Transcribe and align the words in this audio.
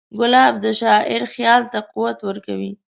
ګلاب 0.19 0.53
د 0.63 0.65
شاعر 0.81 1.21
خیال 1.33 1.61
ته 1.71 1.79
قوت 1.91 2.17
ورکوي. 2.27 2.71